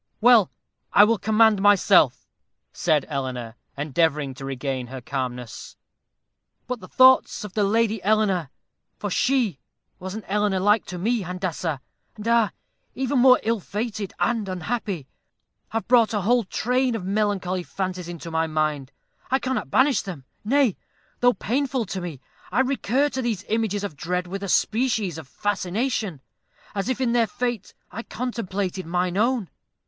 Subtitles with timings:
[0.19, 0.49] "Well,
[0.93, 2.25] I will command myself,"
[2.73, 5.77] said Eleanor, endeavoring to regain her calmness;
[6.65, 8.49] "but the thoughts of the Lady Eleanor
[8.97, 9.59] for she
[9.99, 11.81] was an Eleanor like to me, Handassah
[12.15, 12.49] and ah!
[12.95, 15.07] even more ill fated and unhappy
[15.69, 18.91] have brought a whole train of melancholy fancies into my mind.
[19.29, 20.77] I cannot banish them: nay,
[21.19, 22.21] though painful to me,
[22.51, 26.21] I recur to these images of dread with a species of fascination,
[26.73, 29.51] as if in their fate I contemplated mine own.